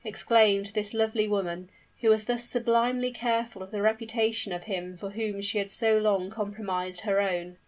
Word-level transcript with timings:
exclaimed 0.03 0.65
this 0.73 0.95
lovely 0.95 1.27
woman, 1.27 1.69
who 1.99 2.09
was 2.09 2.25
thus 2.25 2.43
sublimely 2.45 3.11
careful 3.11 3.61
of 3.61 3.69
the 3.69 3.83
reputation 3.83 4.51
of 4.51 4.63
him 4.63 4.97
for 4.97 5.11
whom 5.11 5.39
she 5.39 5.59
had 5.59 5.69
so 5.69 5.95
long 5.95 6.27
compromised 6.31 7.01
her 7.01 7.21
own. 7.21 7.55